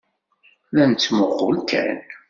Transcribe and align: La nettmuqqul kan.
La 0.73 0.83
nettmuqqul 0.85 1.57
kan. 1.69 1.97